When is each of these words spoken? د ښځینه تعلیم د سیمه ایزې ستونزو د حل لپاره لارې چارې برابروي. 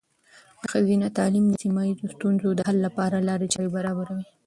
د 0.59 0.61
ښځینه 0.71 1.07
تعلیم 1.17 1.45
د 1.49 1.53
سیمه 1.63 1.83
ایزې 1.87 2.07
ستونزو 2.15 2.49
د 2.55 2.59
حل 2.67 2.77
لپاره 2.85 3.17
لارې 3.29 3.51
چارې 3.53 3.69
برابروي. 3.77 4.25